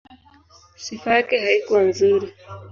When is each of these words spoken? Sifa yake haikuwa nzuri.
Sifa 0.75 1.13
yake 1.15 1.39
haikuwa 1.39 1.81
nzuri. 1.81 2.33